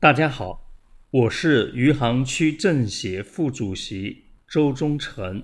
[0.00, 0.58] 大家好，
[1.10, 5.42] 我是余杭区政协副主席周忠诚。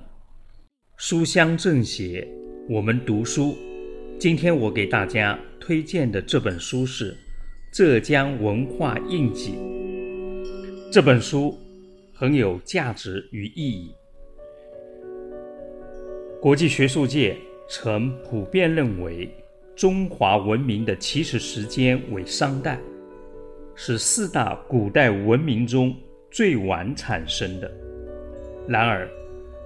[0.97, 2.27] 书香政协，
[2.67, 3.55] 我们读书。
[4.19, 7.13] 今天我给大家推荐的这本书是
[7.71, 9.53] 《浙江文化印记》。
[10.91, 11.59] 这本书
[12.15, 13.95] 很有价值与意义。
[16.41, 17.37] 国际学术界
[17.69, 19.29] 曾普遍认为。
[19.77, 22.81] 中华文明的起始时间为商代，
[23.79, 25.95] 是四大古代文明中
[26.31, 27.71] 最晚产生的。
[28.67, 29.07] 然而，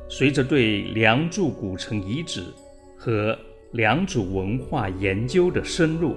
[0.09, 2.43] 随着对良渚古城遗址
[2.99, 3.39] 和
[3.71, 6.17] 良渚文化研究的深入，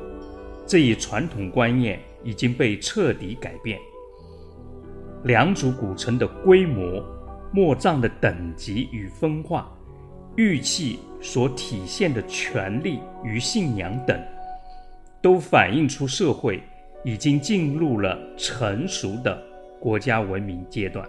[0.66, 3.80] 这一传统观念已经被彻底改变。
[5.24, 7.06] 良渚古城的规模、
[7.54, 9.72] 墓葬的等级与分化。
[10.36, 14.20] 玉器所体现的权力与信仰等，
[15.22, 16.60] 都反映出社会
[17.04, 19.42] 已经进入了成熟的
[19.80, 21.08] 国家文明阶段。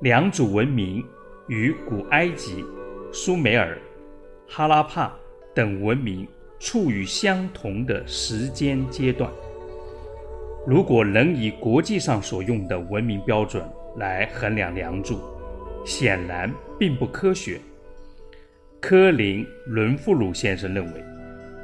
[0.00, 1.04] 良渚文明
[1.48, 2.64] 与古埃及、
[3.12, 3.78] 苏美尔、
[4.48, 5.14] 哈拉帕
[5.54, 6.26] 等文明
[6.58, 9.30] 处于相同的时间阶段。
[10.66, 13.64] 如果能以国际上所用的文明标准
[13.96, 15.18] 来衡量良渚，
[15.84, 17.60] 显然并不科学。
[18.80, 21.04] 科林·伦富鲁先生认为，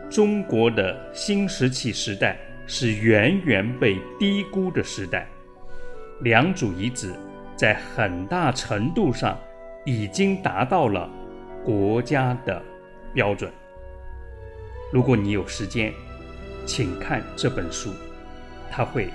[0.09, 5.27] 中国的新石器时代是远远被低估的时代。
[6.21, 7.13] 良渚遗址
[7.57, 9.37] 在很大程度上
[9.85, 11.11] 已经达到了
[11.65, 12.63] 国家的
[13.13, 13.51] 标准。
[14.93, 15.93] 如果你有时间，
[16.67, 17.91] 请看这本书，
[18.71, 19.09] 它会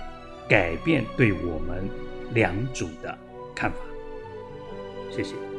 [0.49, 1.87] 改变对我们
[2.33, 3.17] 良渚的
[3.55, 3.77] 看法。
[5.09, 5.52] 谢谢。